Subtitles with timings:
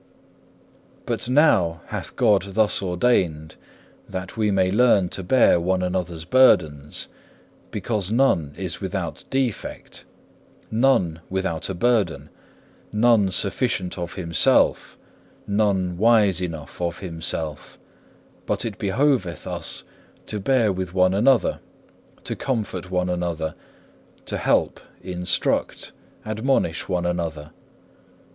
[1.01, 1.01] 4.
[1.05, 3.55] But now hath God thus ordained,
[4.09, 7.07] that we may learn to bear one another's burdens,
[7.69, 10.05] because none is without defect,
[10.71, 12.29] none without a burden,
[12.91, 14.97] none sufficient of himself,
[15.45, 17.77] none wise enough of himself;
[18.47, 19.83] but it behoveth us
[20.25, 21.59] to bear with one another,
[22.23, 23.53] to comfort one another,
[24.25, 25.91] to help, instruct,
[26.25, 27.51] admonish one another.